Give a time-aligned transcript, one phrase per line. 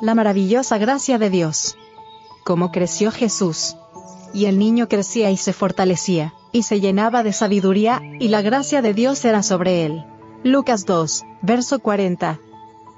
[0.00, 1.76] La maravillosa gracia de Dios.
[2.42, 3.76] Cómo creció Jesús.
[4.32, 8.80] Y el niño crecía y se fortalecía, y se llenaba de sabiduría, y la gracia
[8.80, 10.06] de Dios era sobre él.
[10.42, 12.40] Lucas 2, verso 40.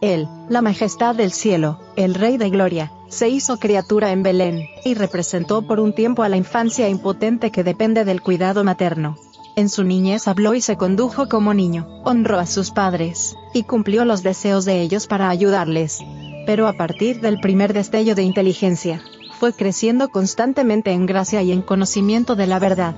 [0.00, 4.94] Él, la majestad del cielo, el Rey de Gloria, se hizo criatura en Belén, y
[4.94, 9.18] representó por un tiempo a la infancia impotente que depende del cuidado materno.
[9.54, 14.06] En su niñez habló y se condujo como niño, honró a sus padres, y cumplió
[14.06, 16.00] los deseos de ellos para ayudarles.
[16.46, 19.02] Pero a partir del primer destello de inteligencia,
[19.38, 22.94] fue creciendo constantemente en gracia y en conocimiento de la verdad.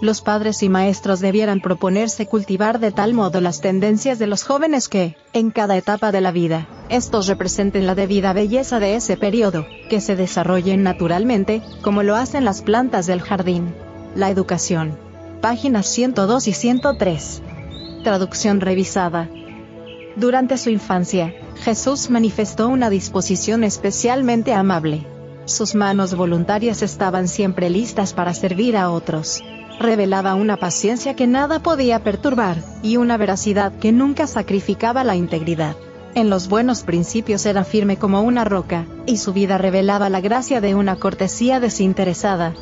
[0.00, 4.88] Los padres y maestros debieran proponerse cultivar de tal modo las tendencias de los jóvenes
[4.88, 9.66] que, en cada etapa de la vida, estos representen la debida belleza de ese periodo,
[9.88, 13.74] que se desarrollen naturalmente, como lo hacen las plantas del jardín.
[14.14, 14.98] La educación.
[15.40, 17.42] Páginas 102 y 103.
[18.02, 19.30] Traducción revisada.
[20.16, 25.06] Durante su infancia, Jesús manifestó una disposición especialmente amable.
[25.46, 29.42] Sus manos voluntarias estaban siempre listas para servir a otros
[29.78, 35.76] revelaba una paciencia que nada podía perturbar, y una veracidad que nunca sacrificaba la integridad.
[36.14, 40.60] En los buenos principios era firme como una roca, y su vida revelaba la gracia
[40.60, 42.54] de una cortesía desinteresada.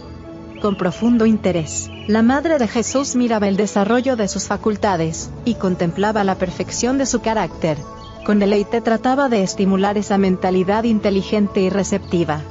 [0.63, 6.25] Con profundo interés, la Madre de Jesús miraba el desarrollo de sus facultades, y contemplaba
[6.25, 7.77] la perfección de su carácter.
[8.25, 12.42] Con deleite trataba de estimular esa mentalidad inteligente y receptiva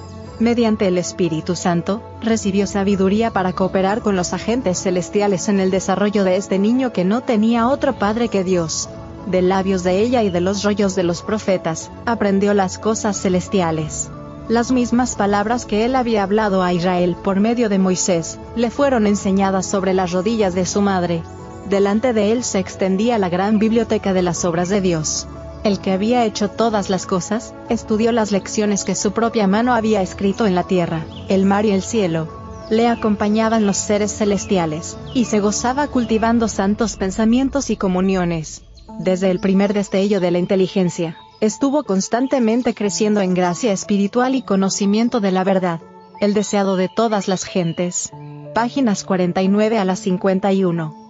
[0.42, 6.24] mediante el Espíritu Santo, recibió sabiduría para cooperar con los agentes celestiales en el desarrollo
[6.24, 8.90] de este niño que no tenía otro padre que Dios.
[9.28, 14.10] De labios de ella y de los rollos de los profetas, aprendió las cosas celestiales.
[14.50, 19.06] Las mismas palabras que él había hablado a Israel por medio de Moisés, le fueron
[19.06, 21.22] enseñadas sobre las rodillas de su madre.
[21.70, 25.28] Delante de él se extendía la gran biblioteca de las obras de Dios
[25.64, 30.02] el que había hecho todas las cosas, estudió las lecciones que su propia mano había
[30.02, 32.28] escrito en la tierra, el mar y el cielo.
[32.70, 38.64] Le acompañaban los seres celestiales, y se gozaba cultivando santos pensamientos y comuniones.
[39.00, 45.20] Desde el primer destello de la inteligencia, estuvo constantemente creciendo en gracia espiritual y conocimiento
[45.20, 45.82] de la verdad,
[46.22, 48.12] el deseado de todas las gentes.
[48.54, 51.01] Páginas 49 a las 51.